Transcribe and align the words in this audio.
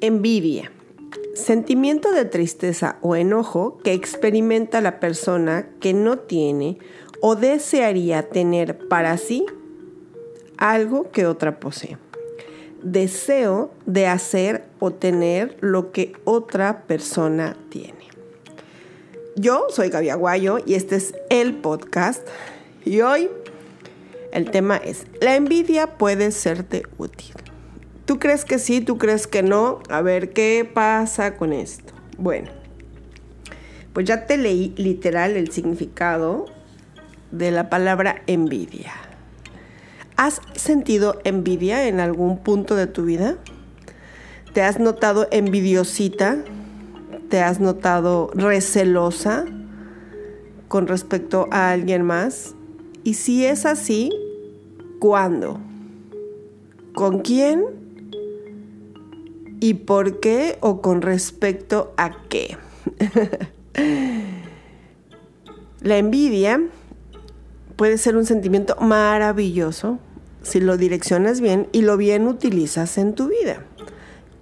Envidia. 0.00 0.70
Sentimiento 1.34 2.12
de 2.12 2.24
tristeza 2.24 2.98
o 3.00 3.16
enojo 3.16 3.78
que 3.82 3.94
experimenta 3.94 4.80
la 4.80 5.00
persona 5.00 5.68
que 5.80 5.92
no 5.92 6.18
tiene 6.18 6.78
o 7.20 7.34
desearía 7.34 8.28
tener 8.28 8.78
para 8.88 9.16
sí 9.18 9.44
algo 10.56 11.10
que 11.10 11.26
otra 11.26 11.58
posee. 11.58 11.98
Deseo 12.82 13.72
de 13.86 14.06
hacer 14.06 14.66
o 14.78 14.92
tener 14.92 15.56
lo 15.60 15.90
que 15.90 16.12
otra 16.22 16.82
persona 16.86 17.56
tiene. 17.68 18.06
Yo 19.34 19.66
soy 19.68 19.88
Gaby 19.88 20.10
Aguayo 20.10 20.58
y 20.64 20.74
este 20.74 20.96
es 20.96 21.14
el 21.28 21.54
podcast. 21.54 22.26
Y 22.84 23.00
hoy 23.00 23.30
el 24.32 24.50
tema 24.52 24.76
es, 24.76 25.06
la 25.20 25.34
envidia 25.34 25.98
puede 25.98 26.30
serte 26.30 26.84
útil. 26.98 27.34
¿Tú 28.08 28.18
crees 28.18 28.46
que 28.46 28.58
sí? 28.58 28.80
¿Tú 28.80 28.96
crees 28.96 29.26
que 29.26 29.42
no? 29.42 29.80
A 29.90 30.00
ver, 30.00 30.32
¿qué 30.32 30.66
pasa 30.72 31.36
con 31.36 31.52
esto? 31.52 31.92
Bueno, 32.16 32.48
pues 33.92 34.06
ya 34.06 34.24
te 34.24 34.38
leí 34.38 34.72
literal 34.78 35.36
el 35.36 35.50
significado 35.50 36.46
de 37.32 37.50
la 37.50 37.68
palabra 37.68 38.22
envidia. 38.26 38.94
¿Has 40.16 40.40
sentido 40.54 41.20
envidia 41.24 41.86
en 41.86 42.00
algún 42.00 42.38
punto 42.38 42.76
de 42.76 42.86
tu 42.86 43.04
vida? 43.04 43.36
¿Te 44.54 44.62
has 44.62 44.80
notado 44.80 45.28
envidiosita? 45.30 46.38
¿Te 47.28 47.42
has 47.42 47.60
notado 47.60 48.30
recelosa 48.32 49.44
con 50.68 50.86
respecto 50.86 51.46
a 51.50 51.72
alguien 51.72 52.04
más? 52.04 52.54
Y 53.04 53.14
si 53.14 53.44
es 53.44 53.66
así, 53.66 54.10
¿cuándo? 54.98 55.60
¿Con 56.94 57.18
quién? 57.18 57.77
¿Y 59.60 59.74
por 59.74 60.20
qué 60.20 60.56
o 60.60 60.80
con 60.80 61.02
respecto 61.02 61.92
a 61.96 62.22
qué? 62.28 62.56
La 65.80 65.96
envidia 65.96 66.60
puede 67.76 67.98
ser 67.98 68.16
un 68.16 68.26
sentimiento 68.26 68.76
maravilloso 68.80 69.98
si 70.42 70.60
lo 70.60 70.76
direccionas 70.76 71.40
bien 71.40 71.68
y 71.72 71.82
lo 71.82 71.96
bien 71.96 72.26
utilizas 72.26 72.98
en 72.98 73.14
tu 73.14 73.28
vida. 73.28 73.64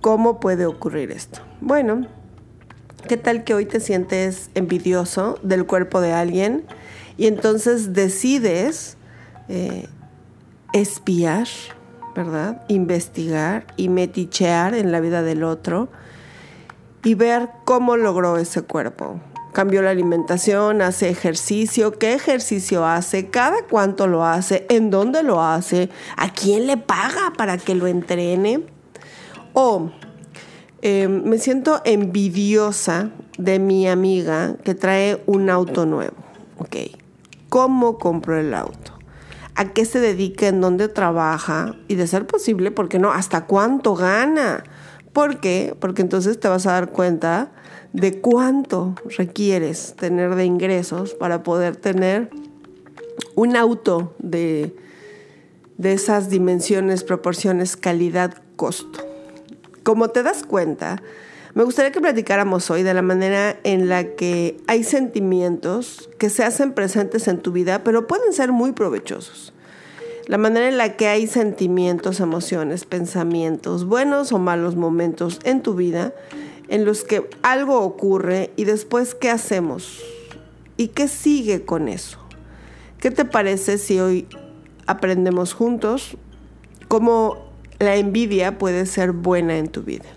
¿Cómo 0.00 0.40
puede 0.40 0.66
ocurrir 0.66 1.10
esto? 1.10 1.40
Bueno, 1.60 2.06
¿qué 3.08 3.16
tal 3.16 3.44
que 3.44 3.54
hoy 3.54 3.66
te 3.66 3.80
sientes 3.80 4.50
envidioso 4.54 5.38
del 5.42 5.66
cuerpo 5.66 6.00
de 6.00 6.12
alguien 6.12 6.64
y 7.16 7.26
entonces 7.26 7.92
decides 7.92 8.96
eh, 9.48 9.86
espiar 10.72 11.48
¿verdad? 12.16 12.62
Investigar 12.68 13.66
y 13.76 13.90
metichear 13.90 14.74
en 14.74 14.90
la 14.90 15.00
vida 15.00 15.22
del 15.22 15.44
otro 15.44 15.88
y 17.04 17.14
ver 17.14 17.50
cómo 17.64 17.96
logró 17.96 18.38
ese 18.38 18.62
cuerpo. 18.62 19.20
Cambió 19.52 19.82
la 19.82 19.90
alimentación, 19.90 20.82
hace 20.82 21.10
ejercicio, 21.10 21.92
qué 21.92 22.14
ejercicio 22.14 22.86
hace, 22.86 23.28
cada 23.28 23.62
cuánto 23.70 24.06
lo 24.06 24.24
hace, 24.24 24.66
en 24.70 24.90
dónde 24.90 25.22
lo 25.22 25.42
hace, 25.42 25.90
a 26.16 26.32
quién 26.32 26.66
le 26.66 26.78
paga 26.78 27.32
para 27.36 27.58
que 27.58 27.74
lo 27.74 27.86
entrene. 27.86 28.64
O 29.52 29.90
em, 30.82 31.22
me 31.24 31.38
siento 31.38 31.80
envidiosa 31.84 33.10
de 33.38 33.58
mi 33.58 33.88
amiga 33.88 34.56
que 34.64 34.74
trae 34.74 35.22
un 35.26 35.50
auto 35.50 35.86
nuevo. 35.86 36.16
¿cómo 37.48 37.98
compró 37.98 38.38
el 38.38 38.52
auto? 38.52 38.85
A 39.56 39.72
qué 39.72 39.86
se 39.86 40.00
dedica, 40.00 40.48
en 40.48 40.60
dónde 40.60 40.88
trabaja 40.88 41.74
y 41.88 41.94
de 41.94 42.06
ser 42.06 42.26
posible, 42.26 42.70
¿por 42.70 42.88
qué 42.88 42.98
no? 42.98 43.10
¿Hasta 43.10 43.46
cuánto 43.46 43.94
gana? 43.94 44.64
¿Por 45.14 45.40
qué? 45.40 45.74
Porque 45.80 46.02
entonces 46.02 46.38
te 46.38 46.46
vas 46.46 46.66
a 46.66 46.72
dar 46.72 46.92
cuenta 46.92 47.50
de 47.94 48.20
cuánto 48.20 48.94
requieres 49.16 49.94
tener 49.96 50.34
de 50.34 50.44
ingresos 50.44 51.14
para 51.14 51.42
poder 51.42 51.76
tener 51.76 52.28
un 53.34 53.56
auto 53.56 54.14
de, 54.18 54.76
de 55.78 55.92
esas 55.94 56.28
dimensiones, 56.28 57.02
proporciones, 57.02 57.78
calidad, 57.78 58.34
costo. 58.56 59.00
Como 59.82 60.10
te 60.10 60.22
das 60.22 60.42
cuenta, 60.42 61.02
me 61.56 61.64
gustaría 61.64 61.90
que 61.90 62.02
platicáramos 62.02 62.70
hoy 62.70 62.82
de 62.82 62.92
la 62.92 63.00
manera 63.00 63.58
en 63.64 63.88
la 63.88 64.04
que 64.08 64.58
hay 64.66 64.84
sentimientos 64.84 66.10
que 66.18 66.28
se 66.28 66.44
hacen 66.44 66.74
presentes 66.74 67.28
en 67.28 67.38
tu 67.38 67.50
vida, 67.50 67.82
pero 67.82 68.06
pueden 68.06 68.34
ser 68.34 68.52
muy 68.52 68.72
provechosos. 68.72 69.54
La 70.26 70.36
manera 70.36 70.68
en 70.68 70.76
la 70.76 70.96
que 70.96 71.08
hay 71.08 71.26
sentimientos, 71.26 72.20
emociones, 72.20 72.84
pensamientos, 72.84 73.86
buenos 73.86 74.32
o 74.32 74.38
malos 74.38 74.76
momentos 74.76 75.40
en 75.44 75.62
tu 75.62 75.74
vida, 75.74 76.12
en 76.68 76.84
los 76.84 77.04
que 77.04 77.26
algo 77.40 77.80
ocurre 77.80 78.50
y 78.56 78.64
después 78.64 79.14
qué 79.14 79.30
hacemos 79.30 80.02
y 80.76 80.88
qué 80.88 81.08
sigue 81.08 81.64
con 81.64 81.88
eso. 81.88 82.18
¿Qué 82.98 83.10
te 83.10 83.24
parece 83.24 83.78
si 83.78 83.98
hoy 83.98 84.28
aprendemos 84.86 85.54
juntos 85.54 86.18
cómo 86.86 87.50
la 87.78 87.96
envidia 87.96 88.58
puede 88.58 88.84
ser 88.84 89.12
buena 89.12 89.56
en 89.56 89.68
tu 89.68 89.84
vida? 89.84 90.15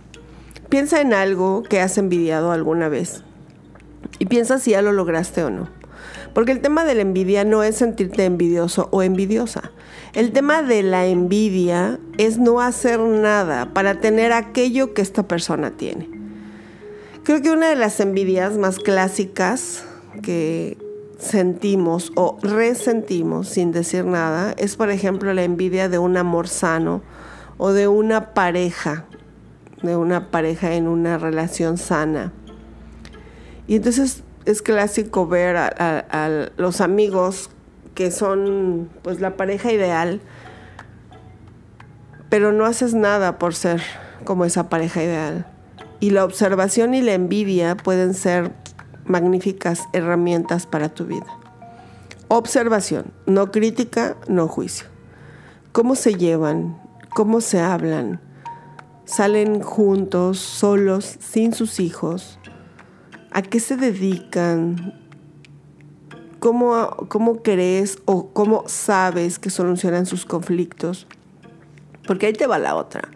Piensa 0.70 1.02
en 1.02 1.14
algo 1.14 1.64
que 1.64 1.82
has 1.82 1.98
envidiado 1.98 2.52
alguna 2.52 2.90
vez 2.90 3.24
y 4.20 4.26
piensa 4.26 4.60
si 4.60 4.72
ya 4.72 4.82
lo 4.82 4.92
lograste 4.92 5.44
o 5.44 5.50
no. 5.50 5.68
Porque 6.34 6.52
el 6.52 6.62
tema 6.62 6.86
de 6.86 6.96
la 6.96 7.02
envidia 7.02 7.44
no 7.44 7.64
es 7.64 7.78
sentirte 7.78 8.26
envidioso 8.26 8.88
o 8.92 9.02
envidiosa. 9.02 9.72
El 10.14 10.32
tema 10.32 10.62
de 10.62 10.84
la 10.84 11.08
envidia 11.08 12.00
es 12.18 12.38
no 12.38 12.62
hacer 12.62 13.00
nada 13.00 13.74
para 13.74 14.00
tener 14.00 14.32
aquello 14.32 14.94
que 14.94 15.02
esta 15.02 15.28
persona 15.28 15.72
tiene. 15.72 16.08
Creo 17.24 17.42
que 17.42 17.52
una 17.52 17.70
de 17.70 17.76
las 17.76 18.00
envidias 18.00 18.58
más 18.58 18.78
clásicas 18.78 19.84
que 20.22 20.78
sentimos 21.18 22.12
o 22.16 22.38
resentimos 22.42 23.50
sin 23.50 23.72
decir 23.72 24.06
nada 24.06 24.54
es, 24.58 24.76
por 24.78 24.90
ejemplo, 24.90 25.34
la 25.34 25.44
envidia 25.44 25.90
de 25.90 25.98
un 25.98 26.16
amor 26.16 26.48
sano 26.48 27.02
o 27.58 27.72
de 27.72 27.88
una 27.88 28.34
pareja 28.34 29.06
de 29.82 29.96
una 29.96 30.32
pareja 30.32 30.74
en 30.74 30.88
una 30.88 31.18
relación 31.18 31.78
sana. 31.78 32.34
Y 33.68 33.76
entonces 33.76 34.24
es 34.46 34.62
clásico 34.62 35.28
ver 35.28 35.58
a, 35.58 36.50
los 36.58 36.82
amigos 36.82 37.50
que 37.94 38.12
son 38.12 38.90
pues 39.04 39.20
la 39.22 39.38
pareja 39.38 39.72
ideal, 39.72 40.22
pero 42.30 42.52
no 42.52 42.66
haces 42.66 42.94
nada 42.94 43.38
por 43.38 43.54
ser 43.54 43.82
como 44.24 44.46
esa 44.46 44.70
pareja 44.70 45.04
ideal. 45.04 45.46
Y 46.00 46.12
la 46.12 46.24
observación 46.24 46.94
y 46.94 47.02
la 47.02 47.14
envidia 47.14 47.76
pueden 47.76 48.14
ser 48.14 48.54
magníficas 49.06 49.84
herramientas 49.92 50.66
para 50.66 50.90
tu 50.90 51.06
vida. 51.06 51.28
Observación, 52.28 53.12
no 53.26 53.52
crítica, 53.52 54.16
no 54.28 54.48
juicio. 54.48 54.88
¿Cómo 55.72 55.96
se 55.96 56.16
llevan? 56.16 56.80
¿Cómo 57.14 57.42
se 57.42 57.60
hablan? 57.60 58.22
Salen 59.10 59.62
juntos, 59.62 60.38
solos, 60.38 61.18
sin 61.20 61.52
sus 61.54 61.80
hijos, 61.80 62.38
a 63.32 63.42
qué 63.42 63.60
se 63.60 63.76
dedican, 63.76 64.94
cómo, 66.38 66.92
cómo 67.08 67.42
crees 67.42 67.98
o 68.06 68.30
cómo 68.30 68.66
sabes 68.68 69.40
que 69.40 69.50
solucionan 69.50 70.06
sus 70.06 70.28
conflictos. 70.28 71.08
Porque 72.06 72.28
ahí 72.28 72.34
te 72.34 72.46
va 72.46 72.60
la 72.60 72.76
otra. 72.76 73.10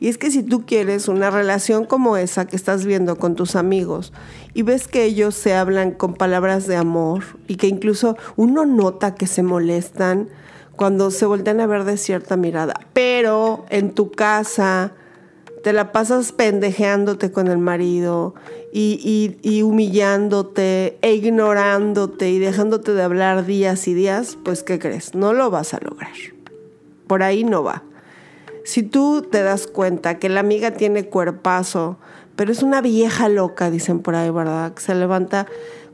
Y 0.00 0.08
es 0.08 0.18
que 0.18 0.30
si 0.30 0.42
tú 0.42 0.66
quieres 0.66 1.08
una 1.08 1.30
relación 1.30 1.86
como 1.86 2.18
esa 2.18 2.46
que 2.46 2.54
estás 2.54 2.84
viendo 2.84 3.16
con 3.16 3.34
tus 3.34 3.56
amigos 3.56 4.12
y 4.52 4.62
ves 4.62 4.86
que 4.86 5.04
ellos 5.04 5.34
se 5.34 5.54
hablan 5.54 5.92
con 5.92 6.12
palabras 6.12 6.66
de 6.66 6.76
amor 6.76 7.24
y 7.46 7.56
que 7.56 7.68
incluso 7.68 8.18
uno 8.36 8.66
nota 8.66 9.14
que 9.14 9.26
se 9.26 9.42
molestan 9.42 10.28
cuando 10.76 11.10
se 11.10 11.24
voltean 11.24 11.60
a 11.60 11.66
ver 11.66 11.84
de 11.84 11.96
cierta 11.96 12.36
mirada, 12.36 12.78
pero 12.92 13.64
en 13.70 13.94
tu 13.94 14.12
casa 14.12 14.92
te 15.68 15.74
la 15.74 15.92
pasas 15.92 16.32
pendejeándote 16.32 17.30
con 17.30 17.48
el 17.48 17.58
marido 17.58 18.34
y, 18.72 19.60
humillándote 19.62 20.96
e 21.02 21.12
ignorándote 21.12 22.30
y 22.30 22.38
dejándote 22.38 22.94
de 22.94 23.02
hablar 23.02 23.44
días 23.44 23.86
y 23.86 23.92
días, 23.92 24.38
pues 24.46 24.62
¿qué 24.62 24.78
crees? 24.78 25.14
No 25.14 25.34
lo 25.34 25.50
vas 25.50 25.74
a 25.74 25.80
lograr. 25.82 26.14
Por 27.06 27.22
ahí 27.22 27.44
no 27.44 27.64
va. 27.64 27.82
Si 28.64 28.82
tú 28.82 29.20
te 29.30 29.42
das 29.42 29.66
cuenta 29.66 30.18
que 30.18 30.30
la 30.30 30.40
amiga 30.40 30.70
tiene 30.70 31.04
cuerpazo, 31.04 31.98
pero 32.34 32.50
es 32.50 32.62
una 32.62 32.80
vieja 32.80 33.28
loca, 33.28 33.70
dicen 33.70 34.00
por 34.00 34.14
ahí, 34.14 34.30
¿verdad? 34.30 34.72
Que 34.72 34.80
se 34.80 34.94
levanta 34.94 35.46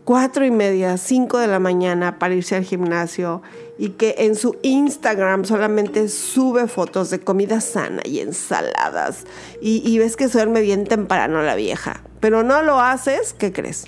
cuatro 0.04 0.44
y 0.44 0.50
media, 0.50 0.96
cinco 0.98 1.38
de 1.38 1.46
la 1.46 1.58
mañana 1.58 2.18
para 2.18 2.34
irse 2.34 2.56
al 2.56 2.64
gimnasio 2.64 3.42
y 3.78 3.90
que 3.90 4.14
en 4.18 4.36
su 4.36 4.56
Instagram 4.62 5.44
solamente 5.44 6.08
sube 6.08 6.68
fotos 6.68 7.10
de 7.10 7.20
comida 7.20 7.60
sana 7.60 8.02
y 8.04 8.20
ensaladas 8.20 9.24
y, 9.60 9.98
ves 9.98 10.16
que 10.16 10.28
duerme 10.28 10.60
bien 10.60 10.84
temprano 10.84 11.42
la 11.42 11.54
vieja, 11.54 12.02
pero 12.20 12.42
no 12.42 12.62
lo 12.62 12.80
haces, 12.80 13.32
¿qué 13.32 13.52
crees? 13.52 13.86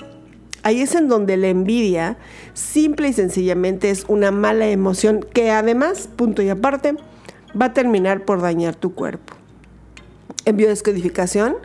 Ahí 0.62 0.80
es 0.80 0.94
en 0.94 1.06
donde 1.06 1.36
la 1.36 1.48
envidia 1.48 2.16
simple 2.54 3.08
y 3.08 3.12
sencillamente 3.12 3.90
es 3.90 4.04
una 4.08 4.32
mala 4.32 4.66
emoción 4.66 5.20
que 5.20 5.50
además, 5.50 6.08
punto 6.16 6.42
y 6.42 6.48
aparte, 6.48 6.96
va 7.60 7.66
a 7.66 7.72
terminar 7.72 8.24
por 8.24 8.40
dañar 8.40 8.74
tu 8.74 8.94
cuerpo. 8.94 9.34
En 10.44 10.56
biodescodificación 10.56 11.56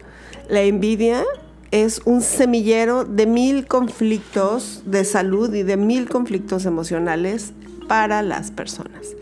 La 0.49 0.61
envidia 0.61 1.23
es 1.71 2.01
un 2.05 2.21
semillero 2.21 3.05
de 3.05 3.25
mil 3.25 3.65
conflictos 3.65 4.83
de 4.85 5.05
salud 5.05 5.53
y 5.53 5.63
de 5.63 5.77
mil 5.77 6.09
conflictos 6.09 6.65
emocionales 6.65 7.53
para 7.87 8.21
las 8.21 8.51
personas. 8.51 9.15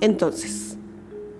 Entonces, 0.00 0.76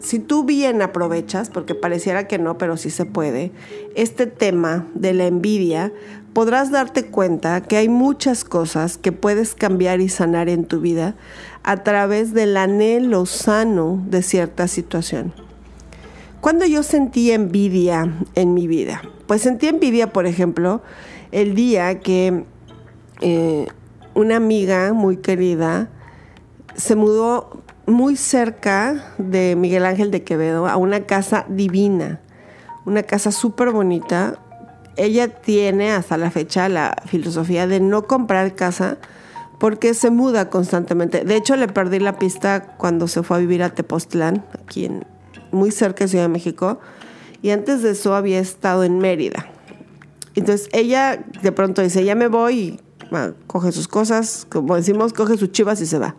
si 0.00 0.18
tú 0.18 0.44
bien 0.44 0.82
aprovechas, 0.82 1.48
porque 1.48 1.76
pareciera 1.76 2.26
que 2.26 2.38
no, 2.38 2.58
pero 2.58 2.76
sí 2.76 2.90
se 2.90 3.04
puede, 3.04 3.52
este 3.94 4.26
tema 4.26 4.88
de 4.94 5.14
la 5.14 5.26
envidia, 5.26 5.92
podrás 6.32 6.72
darte 6.72 7.06
cuenta 7.06 7.60
que 7.60 7.76
hay 7.76 7.88
muchas 7.88 8.44
cosas 8.44 8.98
que 8.98 9.12
puedes 9.12 9.54
cambiar 9.54 10.00
y 10.00 10.08
sanar 10.08 10.48
en 10.48 10.64
tu 10.64 10.80
vida 10.80 11.14
a 11.62 11.84
través 11.84 12.34
del 12.34 12.56
anhelo 12.56 13.26
sano 13.26 14.02
de 14.08 14.22
cierta 14.22 14.66
situación. 14.66 15.32
Cuando 16.42 16.66
yo 16.66 16.82
sentí 16.82 17.30
envidia 17.30 18.12
en 18.34 18.52
mi 18.52 18.66
vida, 18.66 19.00
pues 19.28 19.42
sentí 19.42 19.68
envidia, 19.68 20.12
por 20.12 20.26
ejemplo, 20.26 20.82
el 21.30 21.54
día 21.54 22.00
que 22.00 22.42
eh, 23.20 23.68
una 24.14 24.38
amiga 24.38 24.92
muy 24.92 25.18
querida 25.18 25.88
se 26.74 26.96
mudó 26.96 27.62
muy 27.86 28.16
cerca 28.16 29.14
de 29.18 29.54
Miguel 29.54 29.86
Ángel 29.86 30.10
de 30.10 30.24
Quevedo 30.24 30.66
a 30.66 30.76
una 30.78 31.06
casa 31.06 31.46
divina, 31.48 32.18
una 32.86 33.04
casa 33.04 33.30
súper 33.30 33.70
bonita. 33.70 34.40
Ella 34.96 35.28
tiene 35.28 35.92
hasta 35.92 36.16
la 36.16 36.32
fecha 36.32 36.68
la 36.68 36.96
filosofía 37.06 37.68
de 37.68 37.78
no 37.78 38.08
comprar 38.08 38.56
casa 38.56 38.98
porque 39.60 39.94
se 39.94 40.10
muda 40.10 40.50
constantemente. 40.50 41.24
De 41.24 41.36
hecho, 41.36 41.54
le 41.54 41.68
perdí 41.68 42.00
la 42.00 42.18
pista 42.18 42.74
cuando 42.78 43.06
se 43.06 43.22
fue 43.22 43.36
a 43.36 43.40
vivir 43.40 43.62
a 43.62 43.70
Tepoztlán, 43.70 44.44
aquí 44.60 44.86
en, 44.86 45.11
muy 45.52 45.70
cerca 45.70 46.04
de 46.04 46.08
Ciudad 46.08 46.24
de 46.24 46.28
México, 46.28 46.80
y 47.42 47.50
antes 47.50 47.82
de 47.82 47.90
eso 47.90 48.14
había 48.14 48.38
estado 48.38 48.84
en 48.84 48.98
Mérida. 48.98 49.46
Entonces 50.34 50.68
ella 50.72 51.24
de 51.42 51.52
pronto 51.52 51.82
dice, 51.82 52.04
ya 52.04 52.14
me 52.14 52.28
voy, 52.28 52.58
y 52.58 52.80
coge 53.46 53.72
sus 53.72 53.88
cosas, 53.88 54.46
como 54.48 54.76
decimos, 54.76 55.12
coge 55.12 55.36
sus 55.36 55.52
chivas 55.52 55.80
y 55.80 55.86
se 55.86 55.98
va. 55.98 56.16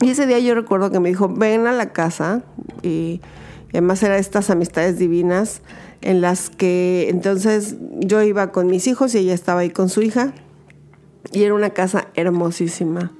Y 0.00 0.10
ese 0.10 0.26
día 0.26 0.38
yo 0.38 0.54
recuerdo 0.54 0.90
que 0.90 1.00
me 1.00 1.08
dijo, 1.08 1.28
ven 1.28 1.66
a 1.66 1.72
la 1.72 1.92
casa, 1.92 2.42
y, 2.82 3.20
además 3.70 4.02
eran 4.02 4.18
estas 4.18 4.50
amistades 4.50 4.98
divinas 4.98 5.62
en 6.02 6.20
las 6.20 6.50
que 6.50 7.08
entonces 7.08 7.76
yo 8.00 8.22
iba 8.22 8.52
con 8.52 8.66
mis 8.66 8.86
hijos 8.86 9.14
y 9.14 9.18
ella 9.18 9.34
estaba 9.34 9.60
ahí 9.60 9.70
con 9.70 9.88
su 9.88 10.02
hija, 10.02 10.32
y 11.32 11.44
era 11.44 11.54
una 11.54 11.70
casa 11.70 12.08
hermosísima 12.14 13.12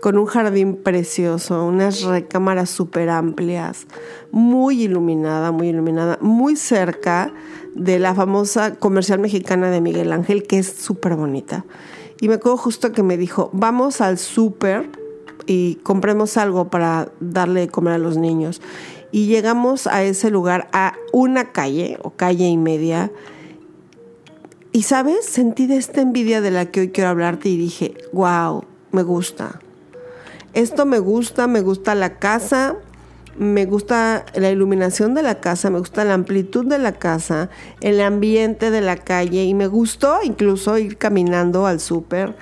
con 0.00 0.16
un 0.16 0.26
jardín 0.26 0.76
precioso, 0.76 1.64
unas 1.64 2.02
recámaras 2.02 2.70
súper 2.70 3.10
amplias, 3.10 3.86
muy 4.30 4.84
iluminada, 4.84 5.50
muy 5.50 5.68
iluminada, 5.68 6.18
muy 6.20 6.56
cerca 6.56 7.32
de 7.74 7.98
la 7.98 8.14
famosa 8.14 8.76
comercial 8.76 9.18
mexicana 9.18 9.70
de 9.70 9.80
Miguel 9.80 10.12
Ángel, 10.12 10.44
que 10.44 10.58
es 10.58 10.68
súper 10.68 11.16
bonita. 11.16 11.64
Y 12.20 12.28
me 12.28 12.34
acuerdo 12.34 12.56
justo 12.56 12.92
que 12.92 13.02
me 13.02 13.16
dijo, 13.16 13.50
vamos 13.52 14.00
al 14.00 14.18
súper 14.18 14.90
y 15.46 15.76
compremos 15.76 16.36
algo 16.36 16.68
para 16.68 17.10
darle 17.20 17.60
de 17.60 17.68
comer 17.68 17.94
a 17.94 17.98
los 17.98 18.16
niños. 18.16 18.60
Y 19.10 19.26
llegamos 19.26 19.86
a 19.86 20.02
ese 20.02 20.30
lugar, 20.30 20.68
a 20.72 20.94
una 21.12 21.52
calle 21.52 21.98
o 22.02 22.10
calle 22.10 22.46
y 22.46 22.56
media. 22.56 23.10
Y 24.72 24.82
sabes, 24.82 25.24
sentí 25.24 25.66
de 25.66 25.76
esta 25.76 26.02
envidia 26.02 26.40
de 26.40 26.50
la 26.50 26.66
que 26.66 26.80
hoy 26.80 26.90
quiero 26.90 27.10
hablarte 27.10 27.48
y 27.48 27.56
dije, 27.56 27.94
wow, 28.12 28.64
me 28.92 29.02
gusta 29.02 29.60
esto 30.54 30.86
me 30.86 30.98
gusta, 30.98 31.46
me 31.46 31.60
gusta 31.60 31.94
la 31.94 32.18
casa, 32.18 32.76
me 33.38 33.66
gusta 33.66 34.26
la 34.34 34.50
iluminación 34.50 35.14
de 35.14 35.22
la 35.22 35.40
casa, 35.40 35.70
me 35.70 35.78
gusta 35.78 36.04
la 36.04 36.14
amplitud 36.14 36.66
de 36.66 36.78
la 36.78 36.92
casa, 36.92 37.50
el 37.80 38.00
ambiente 38.00 38.70
de 38.70 38.80
la 38.80 38.96
calle 38.96 39.44
y 39.44 39.54
me 39.54 39.68
gustó 39.68 40.18
incluso 40.24 40.76
ir 40.78 40.98
caminando 40.98 41.66
al 41.66 41.80
súper. 41.80 42.36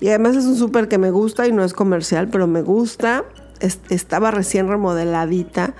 Y 0.00 0.08
además 0.08 0.36
es 0.36 0.44
un 0.44 0.56
súper 0.56 0.88
que 0.88 0.98
me 0.98 1.10
gusta 1.10 1.46
y 1.48 1.52
no 1.52 1.64
es 1.64 1.72
comercial, 1.72 2.28
pero 2.28 2.46
me 2.46 2.62
gusta. 2.62 3.24
estaba 3.60 4.30
recién 4.30 4.68
remodeladita 4.68 5.74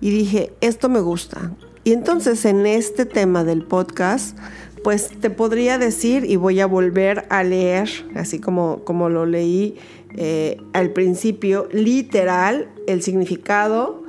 y 0.00 0.10
dije, 0.10 0.52
esto 0.60 0.88
me 0.88 1.00
gusta. 1.00 1.50
Y 1.84 1.92
entonces 1.92 2.44
en 2.44 2.64
este 2.66 3.06
tema 3.06 3.42
del 3.42 3.64
podcast, 3.64 4.38
pues 4.82 5.08
te 5.20 5.30
podría 5.30 5.78
decir 5.78 6.24
y 6.24 6.36
voy 6.36 6.60
a 6.60 6.66
volver 6.66 7.24
a 7.30 7.42
leer, 7.42 7.88
así 8.14 8.40
como, 8.40 8.84
como 8.84 9.08
lo 9.08 9.26
leí 9.26 9.76
eh, 10.16 10.58
al 10.72 10.90
principio 10.90 11.68
literal 11.72 12.68
el 12.86 13.02
significado 13.02 14.02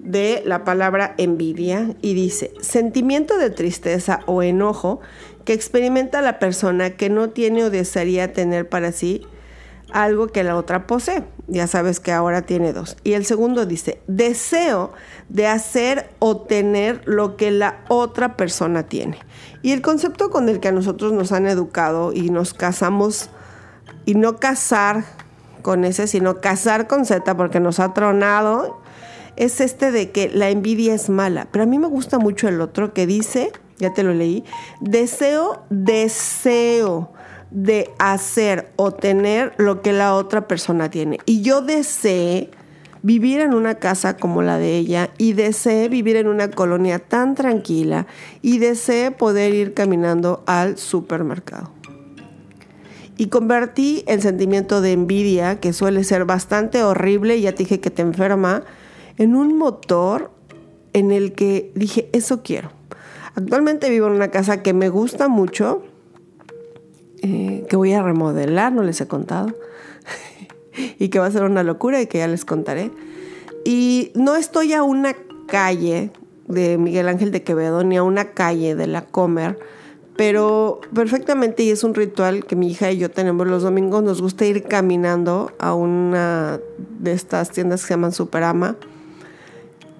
de 0.00 0.42
la 0.44 0.64
palabra 0.64 1.14
envidia 1.18 1.94
y 2.00 2.14
dice, 2.14 2.52
sentimiento 2.60 3.38
de 3.38 3.50
tristeza 3.50 4.20
o 4.26 4.42
enojo 4.42 5.00
que 5.44 5.52
experimenta 5.52 6.22
la 6.22 6.38
persona 6.38 6.90
que 6.90 7.10
no 7.10 7.30
tiene 7.30 7.64
o 7.64 7.70
desearía 7.70 8.32
tener 8.32 8.68
para 8.68 8.92
sí 8.92 9.22
algo 9.92 10.28
que 10.28 10.44
la 10.44 10.56
otra 10.56 10.86
posee. 10.86 11.22
Ya 11.48 11.68
sabes 11.68 12.00
que 12.00 12.12
ahora 12.12 12.42
tiene 12.42 12.72
dos. 12.72 12.96
Y 13.04 13.12
el 13.12 13.24
segundo 13.24 13.66
dice, 13.66 14.00
deseo 14.08 14.92
de 15.28 15.46
hacer 15.46 16.10
o 16.18 16.38
tener 16.38 17.02
lo 17.06 17.36
que 17.36 17.52
la 17.52 17.84
otra 17.88 18.36
persona 18.36 18.82
tiene. 18.84 19.18
Y 19.62 19.72
el 19.72 19.80
concepto 19.80 20.30
con 20.30 20.48
el 20.48 20.58
que 20.58 20.68
a 20.68 20.72
nosotros 20.72 21.12
nos 21.12 21.30
han 21.30 21.46
educado 21.46 22.12
y 22.12 22.30
nos 22.30 22.52
casamos, 22.52 23.30
y 24.04 24.14
no 24.14 24.36
casar 24.36 25.04
con 25.62 25.84
ese, 25.84 26.06
sino 26.06 26.40
casar 26.40 26.86
con 26.86 27.04
Z 27.04 27.36
porque 27.36 27.60
nos 27.60 27.80
ha 27.80 27.94
tronado, 27.94 28.80
es 29.36 29.60
este 29.60 29.92
de 29.92 30.10
que 30.10 30.30
la 30.32 30.50
envidia 30.50 30.94
es 30.94 31.08
mala. 31.10 31.48
Pero 31.52 31.64
a 31.64 31.66
mí 31.66 31.78
me 31.78 31.88
gusta 31.88 32.18
mucho 32.18 32.48
el 32.48 32.60
otro 32.60 32.92
que 32.92 33.06
dice, 33.06 33.52
ya 33.78 33.92
te 33.92 34.02
lo 34.02 34.14
leí, 34.14 34.44
deseo, 34.80 35.62
deseo 35.70 37.12
de 37.50 37.90
hacer 37.98 38.72
o 38.76 38.92
tener 38.92 39.54
lo 39.56 39.82
que 39.82 39.92
la 39.92 40.14
otra 40.14 40.48
persona 40.48 40.90
tiene. 40.90 41.18
Y 41.26 41.42
yo 41.42 41.62
deseo 41.62 42.48
vivir 43.02 43.40
en 43.40 43.54
una 43.54 43.76
casa 43.76 44.16
como 44.16 44.42
la 44.42 44.58
de 44.58 44.76
ella 44.76 45.10
y 45.16 45.34
deseo 45.34 45.88
vivir 45.88 46.16
en 46.16 46.26
una 46.26 46.50
colonia 46.50 46.98
tan 46.98 47.34
tranquila 47.34 48.06
y 48.42 48.58
deseo 48.58 49.16
poder 49.16 49.54
ir 49.54 49.74
caminando 49.74 50.42
al 50.46 50.76
supermercado 50.76 51.76
y 53.16 53.26
convertí 53.26 54.04
el 54.06 54.20
sentimiento 54.20 54.80
de 54.80 54.92
envidia, 54.92 55.58
que 55.58 55.72
suele 55.72 56.04
ser 56.04 56.24
bastante 56.24 56.82
horrible, 56.82 57.40
ya 57.40 57.52
te 57.52 57.62
dije 57.62 57.80
que 57.80 57.90
te 57.90 58.02
enferma, 58.02 58.62
en 59.16 59.34
un 59.34 59.56
motor 59.56 60.30
en 60.92 61.10
el 61.12 61.32
que 61.32 61.72
dije, 61.74 62.08
eso 62.12 62.42
quiero. 62.42 62.70
Actualmente 63.34 63.90
vivo 63.90 64.06
en 64.06 64.14
una 64.14 64.30
casa 64.30 64.62
que 64.62 64.74
me 64.74 64.88
gusta 64.88 65.28
mucho, 65.28 65.82
eh, 67.26 67.66
que 67.68 67.76
voy 67.76 67.92
a 67.92 68.02
remodelar, 68.02 68.72
no 68.72 68.82
les 68.82 69.00
he 69.00 69.08
contado, 69.08 69.52
y 70.98 71.08
que 71.08 71.18
va 71.18 71.26
a 71.26 71.30
ser 71.30 71.42
una 71.42 71.64
locura 71.64 72.00
y 72.00 72.06
que 72.06 72.18
ya 72.18 72.28
les 72.28 72.44
contaré. 72.44 72.92
Y 73.64 74.12
no 74.14 74.36
estoy 74.36 74.72
a 74.74 74.84
una 74.84 75.16
calle 75.48 76.12
de 76.46 76.78
Miguel 76.78 77.08
Ángel 77.08 77.32
de 77.32 77.42
Quevedo, 77.42 77.82
ni 77.82 77.96
a 77.96 78.04
una 78.04 78.26
calle 78.26 78.76
de 78.76 78.86
la 78.86 79.04
Comer, 79.04 79.58
pero 80.16 80.80
perfectamente 80.94 81.64
y 81.64 81.70
es 81.70 81.82
un 81.82 81.94
ritual 81.94 82.46
que 82.46 82.54
mi 82.54 82.68
hija 82.68 82.92
y 82.92 82.98
yo 82.98 83.10
tenemos 83.10 83.48
los 83.48 83.64
domingos. 83.64 84.04
Nos 84.04 84.22
gusta 84.22 84.46
ir 84.46 84.62
caminando 84.62 85.50
a 85.58 85.74
una 85.74 86.60
de 87.00 87.12
estas 87.12 87.50
tiendas 87.50 87.80
que 87.80 87.88
se 87.88 87.94
llaman 87.94 88.12
Superama 88.12 88.76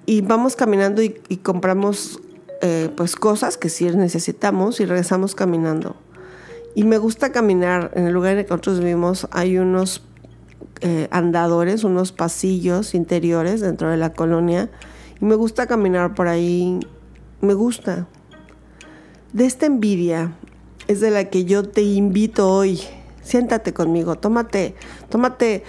y 0.06 0.20
vamos 0.20 0.54
caminando 0.54 1.02
y, 1.02 1.10
compramos 1.42 2.20
eh, 2.62 2.88
pues 2.96 3.16
cosas 3.16 3.56
que 3.58 3.68
sí 3.68 3.84
necesitamos 3.86 4.78
y 4.80 4.86
regresamos 4.86 5.34
caminando. 5.34 5.96
Y 6.76 6.84
me 6.84 6.98
gusta 6.98 7.32
caminar. 7.32 7.90
En 7.94 8.06
el 8.06 8.12
lugar 8.12 8.32
en 8.32 8.40
el 8.40 8.44
que 8.44 8.50
nosotros 8.50 8.80
vivimos 8.80 9.26
hay 9.30 9.56
unos 9.56 10.02
eh, 10.82 11.08
andadores, 11.10 11.84
unos 11.84 12.12
pasillos 12.12 12.94
interiores 12.94 13.62
dentro 13.62 13.88
de 13.88 13.96
la 13.96 14.12
colonia 14.12 14.68
y 15.18 15.24
me 15.24 15.36
gusta 15.36 15.66
caminar 15.66 16.14
por 16.14 16.28
ahí. 16.28 16.78
Me 17.40 17.54
gusta, 17.54 18.06
de 19.32 19.46
esta 19.46 19.64
envidia 19.64 20.36
es 20.86 21.00
de 21.00 21.10
la 21.10 21.30
que 21.30 21.46
yo 21.46 21.66
te 21.66 21.80
invito 21.80 22.52
hoy. 22.52 22.82
Siéntate 23.22 23.72
conmigo, 23.72 24.16
tómate, 24.16 24.74
tómate 25.08 25.64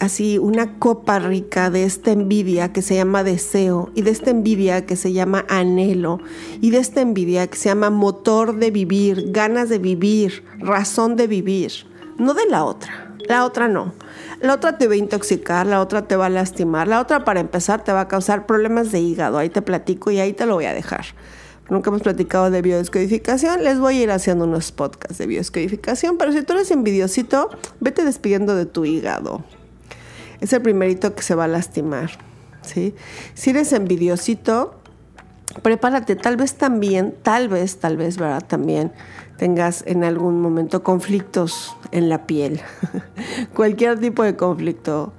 así 0.00 0.38
una 0.38 0.78
copa 0.78 1.18
rica 1.18 1.70
de 1.70 1.84
esta 1.84 2.12
envidia 2.12 2.72
que 2.72 2.82
se 2.82 2.94
llama 2.94 3.24
deseo 3.24 3.90
y 3.94 4.02
de 4.02 4.10
esta 4.10 4.30
envidia 4.30 4.86
que 4.86 4.96
se 4.96 5.12
llama 5.12 5.44
anhelo 5.48 6.20
y 6.60 6.70
de 6.70 6.78
esta 6.78 7.00
envidia 7.00 7.46
que 7.46 7.56
se 7.56 7.68
llama 7.68 7.90
motor 7.90 8.56
de 8.56 8.70
vivir, 8.70 9.32
ganas 9.32 9.68
de 9.68 9.78
vivir, 9.78 10.44
razón 10.58 11.16
de 11.16 11.26
vivir, 11.26 11.72
no 12.16 12.34
de 12.34 12.46
la 12.48 12.64
otra. 12.64 13.04
La 13.28 13.44
otra 13.44 13.68
no. 13.68 13.92
La 14.40 14.54
otra 14.54 14.78
te 14.78 14.86
va 14.86 14.94
a 14.94 14.96
intoxicar, 14.96 15.66
la 15.66 15.82
otra 15.82 16.06
te 16.08 16.16
va 16.16 16.26
a 16.26 16.30
lastimar, 16.30 16.88
la 16.88 17.00
otra 17.00 17.24
para 17.24 17.40
empezar 17.40 17.84
te 17.84 17.92
va 17.92 18.02
a 18.02 18.08
causar 18.08 18.46
problemas 18.46 18.90
de 18.90 19.00
hígado. 19.00 19.36
Ahí 19.36 19.50
te 19.50 19.60
platico 19.60 20.10
y 20.10 20.18
ahí 20.18 20.32
te 20.32 20.46
lo 20.46 20.54
voy 20.54 20.64
a 20.64 20.72
dejar 20.72 21.04
nunca 21.68 21.90
hemos 21.90 22.02
platicado 22.02 22.50
de 22.50 22.62
biodescodificación, 22.62 23.62
les 23.62 23.78
voy 23.78 23.98
a 23.98 24.02
ir 24.04 24.10
haciendo 24.10 24.44
unos 24.44 24.72
podcasts 24.72 25.18
de 25.18 25.26
biodescodificación, 25.26 26.16
pero 26.16 26.32
si 26.32 26.42
tú 26.42 26.54
eres 26.54 26.70
envidiosito, 26.70 27.50
vete 27.80 28.04
despidiendo 28.04 28.54
de 28.56 28.66
tu 28.66 28.84
hígado. 28.84 29.44
Es 30.40 30.52
el 30.52 30.62
primerito 30.62 31.14
que 31.14 31.22
se 31.22 31.34
va 31.34 31.44
a 31.44 31.48
lastimar, 31.48 32.10
¿sí? 32.62 32.94
Si 33.34 33.50
eres 33.50 33.72
envidiosito, 33.72 34.80
prepárate, 35.62 36.16
tal 36.16 36.36
vez 36.36 36.54
también, 36.54 37.14
tal 37.22 37.48
vez, 37.48 37.78
tal 37.78 37.96
vez, 37.96 38.18
¿verdad? 38.18 38.44
También 38.46 38.92
tengas 39.36 39.84
en 39.86 40.04
algún 40.04 40.40
momento 40.40 40.82
conflictos 40.82 41.76
en 41.92 42.08
la 42.08 42.26
piel. 42.26 42.60
Cualquier 43.54 43.98
tipo 43.98 44.22
de 44.22 44.36
conflicto, 44.36 45.12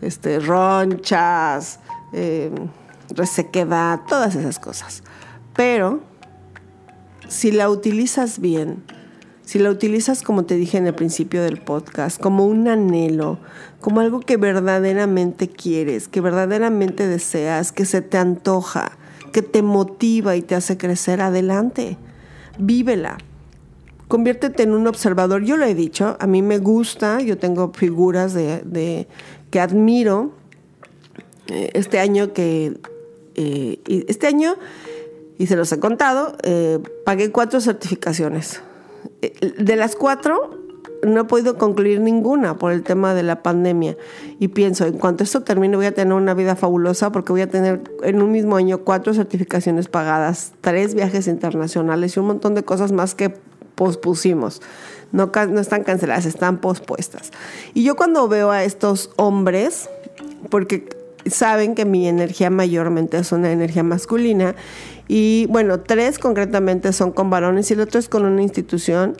este, 0.00 0.40
ronchas, 0.40 1.80
eh, 2.12 2.50
resequedad, 3.14 4.00
todas 4.08 4.34
esas 4.34 4.58
cosas. 4.58 5.02
Pero 5.54 6.00
si 7.28 7.52
la 7.52 7.70
utilizas 7.70 8.38
bien, 8.38 8.82
si 9.46 9.60
la 9.60 9.70
utilizas 9.70 10.22
como 10.22 10.44
te 10.44 10.56
dije 10.56 10.76
en 10.76 10.88
el 10.88 10.94
principio 10.94 11.40
del 11.40 11.58
podcast, 11.60 12.20
como 12.20 12.46
un 12.46 12.66
anhelo, 12.66 13.38
como 13.80 14.00
algo 14.00 14.18
que 14.18 14.36
verdaderamente 14.36 15.48
quieres, 15.48 16.08
que 16.08 16.20
verdaderamente 16.20 17.06
deseas, 17.06 17.70
que 17.70 17.84
se 17.84 18.02
te 18.02 18.18
antoja, 18.18 18.98
que 19.32 19.42
te 19.42 19.62
motiva 19.62 20.34
y 20.34 20.42
te 20.42 20.56
hace 20.56 20.76
crecer 20.76 21.20
adelante, 21.20 21.96
vívela. 22.58 23.18
Conviértete 24.08 24.64
en 24.64 24.74
un 24.74 24.88
observador. 24.88 25.44
Yo 25.44 25.56
lo 25.56 25.64
he 25.64 25.76
dicho, 25.76 26.16
a 26.18 26.26
mí 26.26 26.42
me 26.42 26.58
gusta, 26.58 27.20
yo 27.20 27.38
tengo 27.38 27.72
figuras 27.72 28.34
de, 28.34 29.06
que 29.52 29.60
admiro. 29.60 30.32
Eh, 31.46 31.70
este 31.74 32.00
año 32.00 32.32
que 32.32 32.80
eh, 33.36 33.78
este 34.08 34.26
año 34.26 34.56
y 35.38 35.46
se 35.46 35.54
los 35.54 35.70
he 35.70 35.78
contado, 35.78 36.36
eh, 36.42 36.80
pagué 37.04 37.30
cuatro 37.30 37.60
certificaciones. 37.60 38.60
De 39.58 39.76
las 39.76 39.96
cuatro, 39.96 40.50
no 41.02 41.20
he 41.20 41.24
podido 41.24 41.56
concluir 41.58 42.00
ninguna 42.00 42.56
por 42.56 42.72
el 42.72 42.82
tema 42.82 43.14
de 43.14 43.22
la 43.22 43.42
pandemia. 43.42 43.96
Y 44.38 44.48
pienso, 44.48 44.86
en 44.86 44.98
cuanto 44.98 45.24
esto 45.24 45.42
termine, 45.42 45.76
voy 45.76 45.86
a 45.86 45.94
tener 45.94 46.14
una 46.14 46.34
vida 46.34 46.56
fabulosa 46.56 47.10
porque 47.12 47.32
voy 47.32 47.42
a 47.42 47.48
tener 47.48 47.82
en 48.02 48.22
un 48.22 48.32
mismo 48.32 48.56
año 48.56 48.78
cuatro 48.78 49.14
certificaciones 49.14 49.88
pagadas, 49.88 50.52
tres 50.60 50.94
viajes 50.94 51.28
internacionales 51.28 52.16
y 52.16 52.20
un 52.20 52.26
montón 52.26 52.54
de 52.54 52.64
cosas 52.64 52.92
más 52.92 53.14
que 53.14 53.34
pospusimos. 53.74 54.62
No, 55.12 55.30
no 55.48 55.60
están 55.60 55.84
canceladas, 55.84 56.26
están 56.26 56.58
pospuestas. 56.58 57.30
Y 57.74 57.84
yo 57.84 57.94
cuando 57.94 58.26
veo 58.28 58.50
a 58.50 58.64
estos 58.64 59.10
hombres, 59.16 59.88
porque 60.50 60.88
saben 61.30 61.74
que 61.74 61.84
mi 61.84 62.08
energía 62.08 62.50
mayormente 62.50 63.18
es 63.18 63.32
una 63.32 63.52
energía 63.52 63.82
masculina, 63.82 64.54
y 65.08 65.46
bueno, 65.50 65.80
tres 65.80 66.18
concretamente 66.18 66.92
son 66.92 67.12
con 67.12 67.30
varones 67.30 67.70
y 67.70 67.74
el 67.74 67.80
otro 67.80 68.00
es 68.00 68.08
con 68.08 68.24
una 68.24 68.42
institución. 68.42 69.16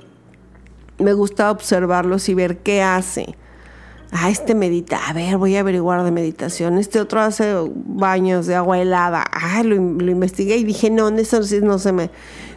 Me 0.98 1.12
gusta 1.12 1.50
observarlos 1.50 2.28
y 2.28 2.34
ver 2.34 2.58
qué 2.58 2.82
hace. 2.82 3.36
Ah, 4.12 4.30
este 4.30 4.54
medita, 4.54 5.08
a 5.08 5.12
ver, 5.12 5.36
voy 5.36 5.56
a 5.56 5.60
averiguar 5.60 6.02
de 6.04 6.10
meditación. 6.10 6.78
Este 6.78 7.00
otro 7.00 7.20
hace 7.20 7.54
baños 7.75 8.46
de 8.46 8.54
agua 8.54 8.78
helada. 8.78 9.25
Ah, 9.32 9.62
lo, 9.62 9.75
investigué 9.75 10.56
y 10.56 10.64
dije, 10.64 10.90
no, 10.90 11.08
eso 11.08 11.42
sí 11.42 11.60
no 11.60 11.78
se 11.78 11.92
me, 11.92 12.10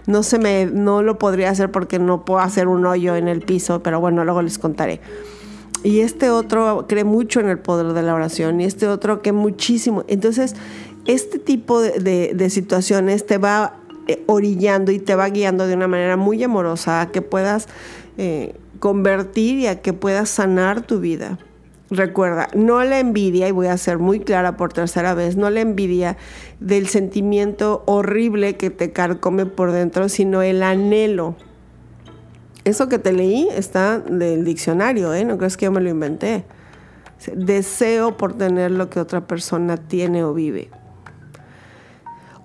no 0.06 0.24
se 0.24 0.39
me, 0.39 0.68
no 0.68 1.01
lo 1.01 1.18
podría 1.18 1.50
hacer 1.50 1.72
porque 1.72 2.00
no 2.00 2.24
puedo 2.24 2.39
hacer 2.39 2.68
un 2.68 2.86
hoyo 2.86 3.15
en 3.15 3.27
el 3.27 3.41
piso, 3.41 3.84
pero 3.84 4.00
bueno, 4.00 4.24
luego 4.24 4.41
les 4.41 4.58
contaré. 4.58 5.01
Y 5.84 6.02
este 6.02 6.30
otro 6.30 6.86
cree 6.88 7.04
mucho 7.04 7.40
en 7.40 7.48
el 7.50 7.60
poder 7.60 7.94
de 7.94 8.02
la 8.02 8.14
oración 8.14 8.60
y 8.60 8.66
este 8.66 8.88
otro 8.88 9.22
que 9.22 9.32
muchísimo. 9.32 10.04
Entonces, 10.08 10.56
este 11.06 11.40
tipo 11.40 11.82
de, 11.82 12.50
situaciones 12.50 13.26
te 13.26 13.38
va 13.38 13.78
eh, 14.08 14.24
orillando 14.28 14.92
y 14.92 15.00
te 15.00 15.16
va 15.16 15.30
guiando 15.30 15.68
de 15.68 15.76
una 15.76 15.88
manera 15.88 16.18
muy 16.18 16.44
amorosa 16.44 17.02
a 17.02 17.12
que 17.12 17.22
puedas 17.22 17.68
eh, 18.18 18.56
convertir 18.80 19.60
y 19.60 19.68
a 19.68 19.82
que 19.82 19.94
puedas 19.94 20.30
sanar 20.30 20.82
tu 20.82 21.00
vida. 21.00 21.40
Recuerda, 21.92 22.50
no 22.54 22.84
la 22.84 23.00
envidia, 23.00 23.48
y 23.48 23.52
voy 23.52 23.66
a 23.66 23.78
ser 23.78 23.98
muy 23.98 24.20
clara 24.20 24.58
por 24.58 24.72
tercera 24.72 25.16
vez, 25.16 25.38
no 25.38 25.50
la 25.50 25.62
envidia 25.62 26.18
del 26.60 26.88
sentimiento 26.88 27.82
horrible 27.88 28.58
que 28.58 28.70
te 28.70 28.92
carcome 28.92 29.48
por 29.48 29.72
dentro, 29.72 30.08
sino 30.08 30.44
el 30.44 30.62
anhelo. 30.62 31.36
Eso 32.63 32.89
que 32.89 33.00
te 33.00 33.13
leí 33.13 33.48
está 33.51 34.00
del 34.00 34.44
diccionario, 34.44 35.13
¿eh? 35.13 35.25
No 35.25 35.38
crees 35.38 35.58
que 35.58 35.66
yo 35.66 35.72
me 35.72 35.82
lo 35.82 35.89
inventé. 35.89 36.46
Deseo 37.34 38.18
por 38.18 38.38
tener 38.38 38.72
lo 38.72 38.89
que 38.89 39.00
otra 39.00 39.28
persona 39.28 39.78
tiene 39.78 40.24
o 40.24 40.34
vive. 40.34 40.70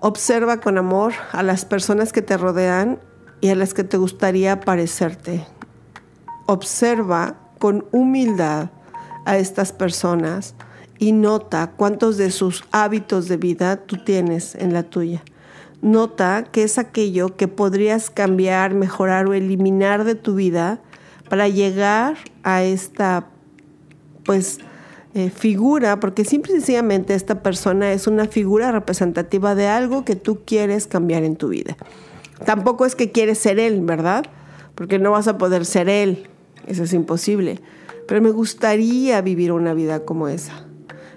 Observa 0.01 0.61
con 0.61 0.79
amor 0.79 1.13
a 1.33 1.43
las 1.43 1.65
personas 1.65 2.13
que 2.13 2.23
te 2.23 2.37
rodean 2.37 2.99
y 3.41 3.49
a 3.49 3.55
las 3.55 3.75
que 3.75 3.85
te 3.85 3.97
gustaría 3.97 4.61
parecerte. 4.61 5.47
Observa 6.47 7.37
con 7.59 7.87
humildad 7.93 8.71
a 9.25 9.39
estas 9.39 9.73
personas 9.73 10.55
y 10.99 11.13
nota 11.13 11.73
cuántos 11.77 12.17
de 12.17 12.31
sus 12.31 12.65
hábitos 12.71 13.29
de 13.29 13.37
vida 13.37 13.77
tú 13.87 14.05
tienes 14.05 14.55
en 14.55 14.73
la 14.73 14.85
tuya. 14.85 15.23
Nota 15.85 16.45
que 16.51 16.63
es 16.63 16.79
aquello 16.79 17.37
que 17.37 17.47
podrías 17.47 18.09
cambiar, 18.09 18.73
mejorar 18.73 19.27
o 19.27 19.35
eliminar 19.35 20.05
de 20.05 20.15
tu 20.15 20.35
vida 20.35 20.81
para 21.29 21.47
llegar 21.47 22.17
a 22.43 22.63
esta 22.63 23.27
pues 24.25 24.61
eh, 25.13 25.29
figura, 25.29 26.01
porque 26.01 26.25
simple 26.25 26.53
y 26.53 26.57
sencillamente 26.57 27.15
esta 27.15 27.43
persona 27.43 27.93
es 27.93 28.07
una 28.07 28.27
figura 28.27 28.73
representativa 28.73 29.55
de 29.55 29.69
algo 29.69 30.07
que 30.07 30.17
tú 30.17 30.41
quieres 30.47 30.87
cambiar 30.87 31.23
en 31.23 31.37
tu 31.37 31.49
vida. 31.49 31.77
Tampoco 32.47 32.87
es 32.87 32.95
que 32.95 33.13
quieres 33.13 33.37
ser 33.37 33.59
él, 33.59 33.83
¿verdad? 33.83 34.25
Porque 34.75 34.99
no 34.99 35.11
vas 35.11 35.29
a 35.29 35.37
poder 35.37 35.67
ser 35.67 35.91
él, 35.91 36.29
eso 36.67 36.85
es 36.85 36.95
imposible. 36.95 37.61
Pero 38.09 38.23
me 38.23 38.31
gustaría 38.31 39.21
vivir 39.21 39.53
una 39.53 39.75
vida 39.75 40.07
como 40.07 40.29
esa. 40.29 40.67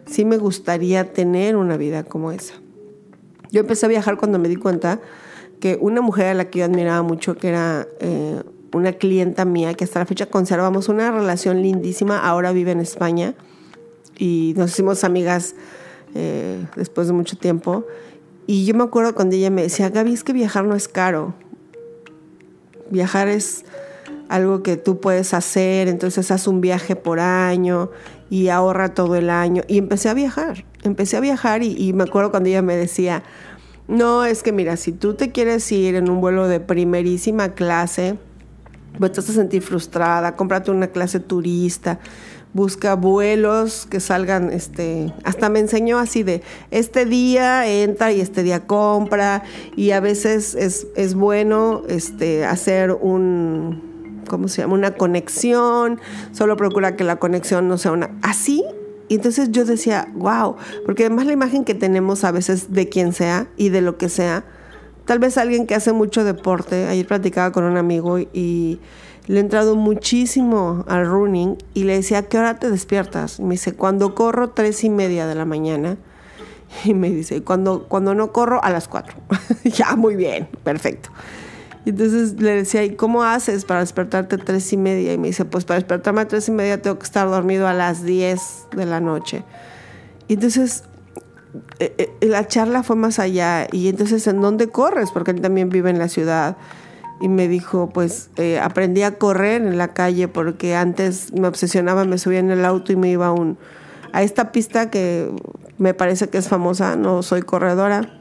Sí 0.05 0.25
me 0.25 0.35
gustaría 0.35 1.13
tener 1.13 1.55
una 1.55 1.77
vida 1.77 2.03
como 2.03 2.33
esa. 2.33 2.55
Yo 3.51 3.61
empecé 3.61 3.85
a 3.85 3.89
viajar 3.89 4.17
cuando 4.17 4.39
me 4.39 4.49
di 4.49 4.55
cuenta 4.55 4.99
que 5.59 5.77
una 5.79 6.01
mujer 6.01 6.27
a 6.27 6.33
la 6.33 6.49
que 6.49 6.59
yo 6.59 6.65
admiraba 6.65 7.01
mucho, 7.01 7.35
que 7.35 7.49
era 7.49 7.87
eh, 7.99 8.41
una 8.73 8.93
clienta 8.93 9.45
mía, 9.45 9.73
que 9.73 9.83
hasta 9.83 9.99
la 9.99 10.05
fecha 10.05 10.27
conservamos 10.27 10.89
una 10.89 11.11
relación 11.11 11.61
lindísima, 11.61 12.19
ahora 12.19 12.51
vive 12.51 12.71
en 12.71 12.79
España 12.79 13.33
y 14.17 14.53
nos 14.57 14.71
hicimos 14.71 15.03
amigas 15.03 15.55
eh, 16.15 16.65
después 16.75 17.07
de 17.07 17.13
mucho 17.13 17.37
tiempo. 17.37 17.85
Y 18.45 18.65
yo 18.65 18.73
me 18.75 18.83
acuerdo 18.83 19.13
cuando 19.13 19.35
ella 19.35 19.49
me 19.49 19.63
decía, 19.63 19.89
Gaby, 19.89 20.13
es 20.13 20.23
que 20.23 20.33
viajar 20.33 20.65
no 20.65 20.75
es 20.75 20.87
caro. 20.87 21.33
Viajar 22.89 23.27
es 23.27 23.65
algo 24.29 24.63
que 24.63 24.77
tú 24.77 24.99
puedes 24.99 25.33
hacer, 25.33 25.87
entonces 25.87 26.31
haz 26.31 26.47
un 26.47 26.61
viaje 26.61 26.95
por 26.95 27.19
año 27.19 27.89
y 28.29 28.49
ahorra 28.49 28.93
todo 28.93 29.15
el 29.15 29.29
año. 29.29 29.63
Y 29.67 29.77
empecé 29.77 30.09
a 30.09 30.13
viajar, 30.13 30.65
empecé 30.83 31.17
a 31.17 31.19
viajar 31.19 31.63
y, 31.63 31.93
me 31.93 32.03
acuerdo 32.03 32.31
cuando 32.31 32.49
ella 32.49 32.61
me 32.61 32.75
decía, 32.75 33.23
no, 33.87 34.25
es 34.25 34.43
que 34.43 34.51
mira, 34.51 34.77
si 34.77 34.91
tú 34.91 35.13
te 35.13 35.31
quieres 35.31 35.71
ir 35.71 35.95
en 35.95 36.09
un 36.09 36.21
vuelo 36.21 36.47
de 36.47 36.59
primerísima 36.59 37.53
clase, 37.53 38.17
pues 38.99 39.11
te 39.11 39.21
vas 39.21 39.29
a 39.29 39.33
sentir 39.33 39.61
frustrada, 39.61 40.35
cómprate 40.35 40.71
una 40.71 40.87
clase 40.87 41.19
turista 41.19 41.99
busca 42.57 42.95
vuelos 42.95 43.85
que 43.85 43.99
salgan, 43.99 44.51
este, 44.51 45.13
hasta 45.23 45.47
me 45.47 45.59
enseñó 45.59 45.99
así 45.99 46.23
de, 46.23 46.41
este 46.71 47.05
día 47.05 47.67
entra 47.67 48.11
y 48.11 48.19
este 48.19 48.41
día 48.41 48.65
compra, 48.65 49.43
y 49.75 49.91
a 49.91 49.99
veces 49.99 50.55
es, 50.55 51.13
bueno 51.13 51.83
este, 51.87 52.45
hacer 52.45 52.91
un, 52.91 53.86
¿cómo 54.27 54.47
se 54.47 54.61
llama? 54.61 54.73
Una 54.73 54.91
conexión, 54.91 55.99
solo 56.31 56.55
procura 56.57 56.95
que 56.95 57.03
la 57.03 57.17
conexión 57.17 57.67
no 57.67 57.77
sea 57.77 57.91
una, 57.91 58.11
así. 58.21 58.63
Y 59.09 59.15
entonces 59.15 59.51
yo 59.51 59.63
decía, 59.63 60.09
wow, 60.15 60.55
porque 60.85 61.05
además 61.05 61.25
la 61.25 61.33
imagen 61.33 61.63
que 61.63 61.73
tenemos 61.73 62.23
a 62.23 62.31
veces 62.31 62.73
de 62.73 62.89
quien 62.89 63.13
sea 63.13 63.47
y 63.55 63.69
de 63.69 63.81
lo 63.81 63.97
que 63.97 64.09
sea, 64.09 64.43
tal 65.05 65.19
vez 65.19 65.37
alguien 65.37 65.65
que 65.65 65.75
hace 65.75 65.93
mucho 65.93 66.25
deporte, 66.25 66.87
ayer 66.87 67.07
platicaba 67.07 67.51
con 67.51 67.63
un 67.63 67.77
amigo 67.77 68.19
y 68.19 68.79
le 69.27 69.37
he 69.37 69.39
entrado 69.41 69.75
muchísimo 69.75 70.85
al 70.87 71.05
running 71.05 71.57
y 71.73 71.83
le 71.83 71.93
decía, 71.93 72.19
¿a 72.19 72.23
qué 72.23 72.37
hora 72.37 72.59
te 72.59 72.69
despiertas? 72.69 73.39
Y 73.39 73.43
me 73.43 73.51
dice, 73.51 73.73
cuando 73.73 74.15
corro 74.15 74.51
tres 74.51 74.83
y 74.83 74.89
media 74.89 75.27
de 75.27 75.35
la 75.35 75.45
mañana. 75.45 75.97
Y 76.83 76.93
me 76.93 77.09
dice, 77.09 77.43
cuando, 77.43 77.87
cuando 77.87 78.13
no 78.13 78.33
corro, 78.33 78.61
a 78.61 78.69
las 78.69 78.89
cuatro. 78.89 79.15
ya, 79.63 79.95
muy 79.95 80.15
bien, 80.17 80.49
perfecto. 80.63 81.09
Y 81.87 81.91
entonces 81.91 82.33
le 82.41 82.53
decía, 82.53 82.83
¿y 82.83 82.95
cómo 82.97 83.23
haces 83.23 83.63
para 83.63 83.79
despertarte 83.79 84.37
tres 84.37 84.73
y 84.73 84.75
media? 84.75 85.13
Y 85.13 85.17
me 85.17 85.27
dice, 85.27 85.45
pues 85.45 85.63
para 85.63 85.79
despertarme 85.79 86.19
a 86.19 86.27
tres 86.27 86.49
y 86.49 86.51
media 86.51 86.81
tengo 86.81 86.99
que 86.99 87.05
estar 87.05 87.29
dormido 87.29 87.65
a 87.65 87.73
las 87.73 88.03
diez 88.03 88.65
de 88.75 88.85
la 88.85 88.99
noche. 88.99 89.45
Y 90.27 90.33
entonces 90.33 90.83
eh, 91.79 91.95
eh, 91.97 92.27
la 92.27 92.45
charla 92.45 92.83
fue 92.83 92.97
más 92.97 93.19
allá. 93.19 93.67
Y 93.71 93.87
entonces, 93.87 94.27
¿en 94.27 94.41
dónde 94.41 94.67
corres? 94.67 95.11
Porque 95.11 95.31
él 95.31 95.39
también 95.39 95.69
vive 95.69 95.89
en 95.89 95.97
la 95.97 96.09
ciudad 96.09 96.57
y 97.21 97.29
me 97.29 97.47
dijo, 97.47 97.89
pues 97.93 98.31
eh, 98.35 98.59
aprendí 98.59 99.03
a 99.03 99.17
correr 99.17 99.61
en 99.61 99.77
la 99.77 99.93
calle 99.93 100.27
porque 100.27 100.75
antes 100.75 101.31
me 101.31 101.47
obsesionaba, 101.47 102.03
me 102.03 102.17
subía 102.17 102.39
en 102.39 102.51
el 102.51 102.65
auto 102.65 102.91
y 102.91 102.97
me 102.97 103.09
iba 103.09 103.27
a, 103.27 103.31
un, 103.31 103.57
a 104.11 104.23
esta 104.23 104.51
pista 104.51 104.89
que 104.89 105.31
me 105.77 105.93
parece 105.93 106.27
que 106.27 106.37
es 106.37 106.49
famosa, 106.49 106.97
no 106.97 107.23
soy 107.23 107.43
corredora, 107.43 108.16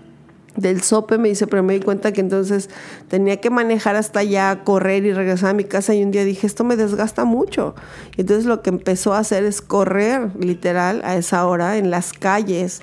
del 0.57 0.83
sope, 0.83 1.19
me 1.19 1.29
dice, 1.29 1.47
pero 1.47 1.63
me 1.63 1.75
di 1.75 1.81
cuenta 1.81 2.13
que 2.13 2.21
entonces 2.21 2.71
tenía 3.09 3.41
que 3.41 3.51
manejar 3.51 3.97
hasta 3.97 4.21
allá, 4.21 4.63
correr 4.65 5.05
y 5.05 5.13
regresar 5.13 5.51
a 5.51 5.55
mi 5.55 5.65
casa 5.65 5.95
y 5.95 6.03
un 6.03 6.11
día 6.11 6.25
dije, 6.25 6.47
esto 6.47 6.65
me 6.65 6.77
desgasta 6.77 7.25
mucho. 7.25 7.75
Y 8.17 8.23
entonces 8.23 8.47
lo 8.47 8.63
que 8.63 8.71
empezó 8.71 9.15
a 9.15 9.19
hacer 9.19 9.45
es 9.45 9.61
correr 9.61 10.31
literal 10.39 11.03
a 11.05 11.17
esa 11.17 11.47
hora 11.47 11.77
en 11.77 11.91
las 11.91 12.13
calles 12.13 12.81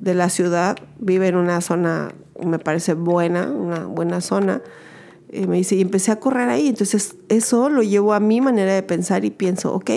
de 0.00 0.14
la 0.14 0.30
ciudad, 0.30 0.78
vive 0.98 1.28
en 1.28 1.36
una 1.36 1.60
zona, 1.60 2.12
me 2.42 2.58
parece 2.58 2.94
buena, 2.94 3.50
una 3.50 3.84
buena 3.84 4.20
zona. 4.20 4.62
Y 5.32 5.46
me 5.46 5.58
dice, 5.58 5.76
y 5.76 5.80
empecé 5.80 6.10
a 6.10 6.16
correr 6.18 6.48
ahí. 6.48 6.68
Entonces, 6.68 7.14
eso 7.28 7.68
lo 7.68 7.82
llevo 7.82 8.14
a 8.14 8.20
mi 8.20 8.40
manera 8.40 8.74
de 8.74 8.82
pensar 8.82 9.24
y 9.24 9.30
pienso, 9.30 9.72
ok, 9.72 9.90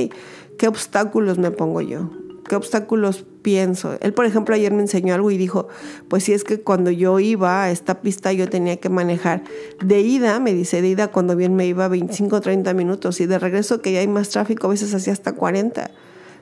¿qué 0.59 0.67
obstáculos 0.67 1.39
me 1.39 1.49
pongo 1.49 1.81
yo? 1.81 2.11
¿Qué 2.47 2.55
obstáculos 2.55 3.25
pienso? 3.41 3.97
Él, 4.01 4.13
por 4.13 4.25
ejemplo, 4.25 4.53
ayer 4.53 4.73
me 4.73 4.81
enseñó 4.81 5.13
algo 5.13 5.31
y 5.31 5.37
dijo, 5.37 5.69
pues 6.09 6.25
si 6.25 6.33
es 6.33 6.43
que 6.43 6.59
cuando 6.59 6.91
yo 6.91 7.19
iba 7.19 7.63
a 7.63 7.71
esta 7.71 8.01
pista 8.01 8.33
yo 8.33 8.49
tenía 8.49 8.77
que 8.77 8.89
manejar 8.89 9.43
de 9.83 10.01
ida, 10.01 10.39
me 10.39 10.53
dice, 10.53 10.81
de 10.81 10.89
ida 10.89 11.07
cuando 11.07 11.35
bien 11.35 11.55
me 11.55 11.65
iba 11.65 11.87
25 11.87 12.35
o 12.35 12.41
30 12.41 12.73
minutos 12.73 13.21
y 13.21 13.27
de 13.27 13.39
regreso 13.39 13.81
que 13.81 13.93
ya 13.93 13.99
hay 13.99 14.07
más 14.07 14.29
tráfico, 14.29 14.67
a 14.67 14.71
veces 14.71 14.93
hacía 14.93 15.13
hasta 15.13 15.33
40. 15.33 15.91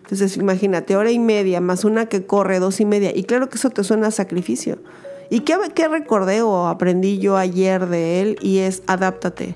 Entonces, 0.03 0.38
imagínate, 0.38 0.96
hora 0.96 1.12
y 1.12 1.20
media 1.20 1.62
más 1.62 1.86
una 1.86 2.08
que 2.08 2.25
corre 2.25 2.60
dos 2.60 2.79
y 2.79 2.86
media. 2.86 3.12
Y 3.15 3.24
claro 3.24 3.50
que 3.50 3.58
eso 3.58 3.70
te 3.70 3.84
suena 3.84 4.08
a 4.08 4.12
sacrificio. 4.12 4.79
¿Y 5.29 5.41
qué, 5.41 5.55
qué 5.75 5.88
recordé 5.88 6.41
o 6.41 6.67
aprendí 6.67 7.20
yo 7.20 7.38
ayer 7.38 7.88
de 7.88 8.22
él? 8.22 8.38
Y 8.41 8.58
es 8.58 8.81
adáptate. 8.88 9.55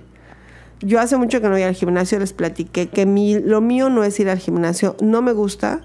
Yo 0.80 1.00
hace 1.00 1.18
mucho 1.18 1.42
que 1.42 1.48
no 1.48 1.54
voy 1.54 1.64
al 1.64 1.74
gimnasio, 1.74 2.20
les 2.20 2.34
platiqué 2.34 2.88
que 2.88 3.06
mi, 3.06 3.40
lo 3.40 3.60
mío 3.60 3.90
no 3.90 4.04
es 4.04 4.20
ir 4.20 4.30
al 4.30 4.38
gimnasio, 4.38 4.96
no 5.02 5.22
me 5.22 5.32
gusta 5.32 5.82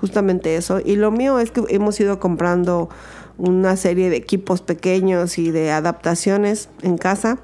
justamente 0.00 0.56
eso. 0.56 0.80
Y 0.84 0.96
lo 0.96 1.10
mío 1.10 1.38
es 1.38 1.50
que 1.50 1.62
hemos 1.68 2.00
ido 2.00 2.18
comprando 2.18 2.88
una 3.38 3.76
serie 3.76 4.10
de 4.10 4.16
equipos 4.16 4.62
pequeños 4.62 5.38
y 5.38 5.50
de 5.50 5.70
adaptaciones 5.70 6.68
en 6.82 6.98
casa. 6.98 7.38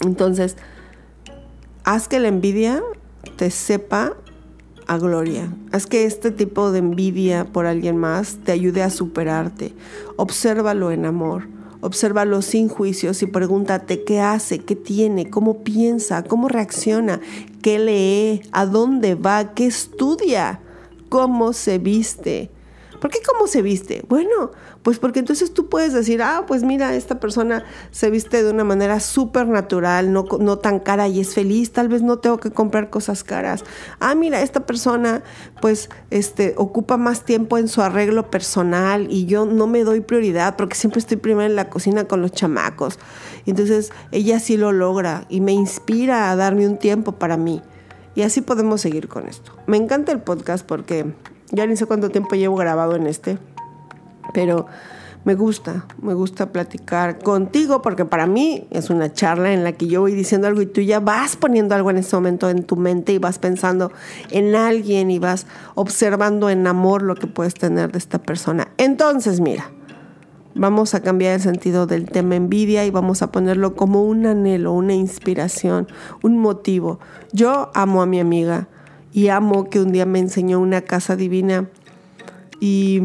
Entonces, 0.00 0.56
haz 1.84 2.08
que 2.08 2.20
la 2.20 2.28
envidia 2.28 2.82
te 3.36 3.50
sepa 3.50 4.14
a 4.86 4.98
gloria. 4.98 5.52
Haz 5.72 5.86
que 5.86 6.04
este 6.04 6.30
tipo 6.30 6.72
de 6.72 6.80
envidia 6.80 7.44
por 7.44 7.66
alguien 7.66 7.96
más 7.96 8.38
te 8.44 8.52
ayude 8.52 8.82
a 8.82 8.90
superarte. 8.90 9.74
Obsérvalo 10.16 10.90
en 10.90 11.06
amor. 11.06 11.48
Obsérvalo 11.82 12.42
sin 12.42 12.68
juicios 12.68 13.22
y 13.22 13.26
pregúntate 13.26 14.04
qué 14.04 14.20
hace, 14.20 14.58
qué 14.58 14.76
tiene, 14.76 15.30
cómo 15.30 15.62
piensa, 15.64 16.24
cómo 16.24 16.48
reacciona, 16.48 17.20
qué 17.62 17.78
lee, 17.78 18.42
a 18.52 18.66
dónde 18.66 19.14
va, 19.14 19.54
qué 19.54 19.64
estudia 19.64 20.60
cómo 21.10 21.52
se 21.52 21.78
viste. 21.78 22.50
¿Por 23.00 23.10
qué 23.10 23.18
cómo 23.26 23.46
se 23.46 23.62
viste? 23.62 24.04
Bueno, 24.08 24.52
pues 24.82 24.98
porque 24.98 25.20
entonces 25.20 25.54
tú 25.54 25.70
puedes 25.70 25.94
decir, 25.94 26.22
ah, 26.22 26.44
pues 26.46 26.62
mira, 26.62 26.94
esta 26.94 27.18
persona 27.18 27.64
se 27.90 28.10
viste 28.10 28.42
de 28.42 28.50
una 28.50 28.62
manera 28.62 29.00
súper 29.00 29.48
natural, 29.48 30.12
no, 30.12 30.26
no 30.38 30.58
tan 30.58 30.80
cara 30.80 31.08
y 31.08 31.18
es 31.20 31.32
feliz, 31.32 31.72
tal 31.72 31.88
vez 31.88 32.02
no 32.02 32.18
tengo 32.18 32.38
que 32.38 32.50
comprar 32.50 32.90
cosas 32.90 33.24
caras. 33.24 33.64
Ah, 34.00 34.14
mira, 34.14 34.42
esta 34.42 34.66
persona 34.66 35.22
pues 35.62 35.88
este, 36.10 36.52
ocupa 36.58 36.98
más 36.98 37.24
tiempo 37.24 37.56
en 37.56 37.68
su 37.68 37.80
arreglo 37.80 38.30
personal 38.30 39.06
y 39.10 39.24
yo 39.24 39.46
no 39.46 39.66
me 39.66 39.82
doy 39.82 40.00
prioridad 40.02 40.56
porque 40.56 40.76
siempre 40.76 41.00
estoy 41.00 41.16
primero 41.16 41.48
en 41.48 41.56
la 41.56 41.70
cocina 41.70 42.04
con 42.04 42.20
los 42.20 42.32
chamacos. 42.32 42.98
Entonces 43.46 43.92
ella 44.12 44.40
sí 44.40 44.58
lo 44.58 44.72
logra 44.72 45.24
y 45.30 45.40
me 45.40 45.52
inspira 45.52 46.30
a 46.30 46.36
darme 46.36 46.68
un 46.68 46.76
tiempo 46.76 47.12
para 47.12 47.38
mí. 47.38 47.62
Y 48.14 48.22
así 48.22 48.40
podemos 48.40 48.80
seguir 48.80 49.08
con 49.08 49.28
esto. 49.28 49.52
Me 49.66 49.76
encanta 49.76 50.12
el 50.12 50.20
podcast 50.20 50.66
porque 50.66 51.06
ya 51.50 51.66
ni 51.66 51.76
sé 51.76 51.86
cuánto 51.86 52.10
tiempo 52.10 52.34
llevo 52.34 52.56
grabado 52.56 52.96
en 52.96 53.06
este, 53.06 53.38
pero 54.32 54.66
me 55.24 55.34
gusta, 55.34 55.84
me 56.00 56.14
gusta 56.14 56.50
platicar 56.50 57.18
contigo 57.18 57.82
porque 57.82 58.06
para 58.06 58.26
mí 58.26 58.66
es 58.70 58.88
una 58.88 59.12
charla 59.12 59.52
en 59.52 59.64
la 59.64 59.72
que 59.72 59.86
yo 59.86 60.00
voy 60.00 60.12
diciendo 60.12 60.46
algo 60.46 60.62
y 60.62 60.66
tú 60.66 60.80
ya 60.80 60.98
vas 60.98 61.36
poniendo 61.36 61.74
algo 61.74 61.90
en 61.90 61.98
ese 61.98 62.16
momento 62.16 62.48
en 62.48 62.62
tu 62.62 62.76
mente 62.76 63.12
y 63.12 63.18
vas 63.18 63.38
pensando 63.38 63.92
en 64.30 64.54
alguien 64.54 65.10
y 65.10 65.18
vas 65.18 65.46
observando 65.74 66.48
en 66.48 66.66
amor 66.66 67.02
lo 67.02 67.16
que 67.16 67.26
puedes 67.26 67.52
tener 67.52 67.92
de 67.92 67.98
esta 67.98 68.18
persona. 68.18 68.68
Entonces, 68.78 69.40
mira, 69.40 69.70
Vamos 70.54 70.94
a 70.94 71.00
cambiar 71.00 71.34
el 71.34 71.40
sentido 71.40 71.86
del 71.86 72.10
tema 72.10 72.34
envidia 72.34 72.84
y 72.84 72.90
vamos 72.90 73.22
a 73.22 73.30
ponerlo 73.30 73.76
como 73.76 74.04
un 74.04 74.26
anhelo, 74.26 74.72
una 74.72 74.94
inspiración, 74.94 75.86
un 76.22 76.38
motivo. 76.38 76.98
Yo 77.32 77.70
amo 77.74 78.02
a 78.02 78.06
mi 78.06 78.18
amiga 78.18 78.66
y 79.12 79.28
amo 79.28 79.70
que 79.70 79.80
un 79.80 79.92
día 79.92 80.06
me 80.06 80.18
enseñó 80.18 80.58
una 80.58 80.82
casa 80.82 81.14
divina 81.14 81.68
y 82.58 83.00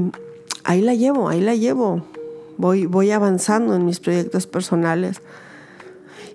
ahí 0.63 0.81
la 0.81 0.95
llevo, 0.95 1.29
ahí 1.29 1.39
la 1.39 1.53
llevo. 1.53 2.03
Voy, 2.57 2.87
voy 2.87 3.11
avanzando 3.11 3.75
en 3.75 3.85
mis 3.85 3.99
proyectos 3.99 4.47
personales. 4.47 5.21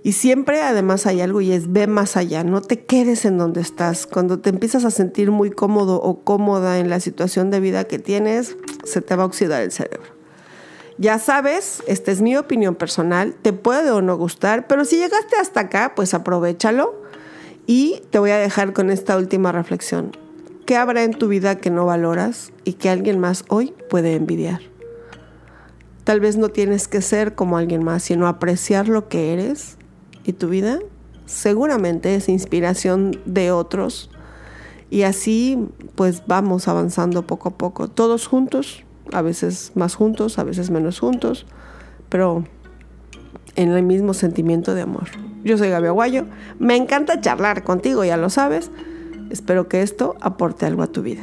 Y 0.03 0.13
siempre 0.13 0.63
además 0.63 1.07
hay 1.07 1.21
algo 1.21 1.41
y 1.41 1.53
es 1.53 1.73
ve 1.73 1.87
más 1.87 2.17
allá, 2.17 2.45
no 2.45 2.63
te 2.63 2.85
quedes 2.85 3.25
en 3.25 3.37
donde 3.37 3.61
estás. 3.61 4.07
Cuando 4.07 4.39
te 4.39 4.51
empiezas 4.51 4.85
a 4.85 4.91
sentir 4.91 5.31
muy 5.33 5.51
cómodo 5.51 6.01
o 6.01 6.21
cómoda 6.21 6.79
en 6.79 6.89
la 6.89 7.01
situación 7.01 7.51
de 7.51 7.61
vida 7.61 7.85
que 7.85 7.99
tienes, 7.99 8.57
se 8.85 9.03
te 9.03 9.17
va 9.17 9.25
a 9.25 9.27
oxidar 9.27 9.63
el 9.63 9.73
cerebro. 9.73 10.20
Ya 11.01 11.19
sabes, 11.19 11.83
esta 11.87 12.13
es 12.13 12.21
mi 12.21 12.37
opinión 12.37 12.75
personal, 12.75 13.35
te 13.41 13.55
puede 13.55 13.91
o 13.91 14.03
no 14.03 14.19
gustar, 14.19 14.67
pero 14.67 14.85
si 14.85 14.99
llegaste 14.99 15.35
hasta 15.41 15.61
acá, 15.61 15.95
pues 15.97 16.13
aprovechalo 16.13 16.95
y 17.67 18.03
te 18.11 18.19
voy 18.19 18.33
a 18.33 18.37
dejar 18.37 18.75
con 18.75 18.91
esta 18.91 19.17
última 19.17 19.51
reflexión. 19.51 20.15
¿Qué 20.67 20.77
habrá 20.77 21.03
en 21.03 21.15
tu 21.15 21.29
vida 21.29 21.57
que 21.57 21.71
no 21.71 21.87
valoras 21.87 22.53
y 22.65 22.75
que 22.75 22.91
alguien 22.91 23.19
más 23.19 23.47
hoy 23.49 23.73
puede 23.89 24.15
envidiar? 24.15 24.61
Tal 26.05 26.21
vez 26.21 26.37
no 26.37 26.51
tienes 26.51 26.87
que 26.87 27.01
ser 27.01 27.35
como 27.35 27.57
alguien 27.57 27.83
más, 27.83 28.03
sino 28.03 28.29
apreciar 28.29 28.87
lo 28.87 29.09
que 29.09 29.33
eres 29.33 29.79
y 30.25 30.35
tu 30.35 30.51
vida 30.51 30.81
seguramente 31.25 32.15
es 32.15 32.29
inspiración 32.29 33.19
de 33.25 33.53
otros 33.53 34.11
y 34.91 35.05
así 35.05 35.67
pues 35.95 36.25
vamos 36.27 36.69
avanzando 36.69 37.27
poco 37.27 37.49
a 37.49 37.57
poco, 37.57 37.89
todos 37.89 38.27
juntos 38.27 38.85
a 39.13 39.23
veces 39.23 39.73
más 39.75 39.95
juntos, 39.95 40.39
a 40.39 40.45
veces 40.45 40.71
menos 40.71 41.01
juntos, 41.01 41.47
pero 42.09 42.45
en 43.57 43.71
el 43.71 43.83
mismo 43.83 44.15
sentimiento 44.15 44.75
de 44.75 44.83
amor. 44.83 45.09
Yo 45.45 45.57
soy 45.59 45.71
Gaby 45.71 45.89
Aguayo, 45.89 46.27
me 46.59 46.77
encanta 46.77 47.21
charlar 47.21 47.65
contigo, 47.65 48.05
ya 48.05 48.17
lo 48.17 48.31
sabes. 48.31 48.71
Espero 49.31 49.69
que 49.69 49.83
esto 49.83 50.17
aporte 50.21 50.67
algo 50.67 50.83
a 50.83 50.89
tu 50.89 51.03
vida. 51.03 51.23